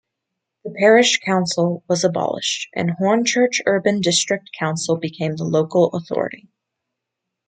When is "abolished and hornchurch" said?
2.03-3.59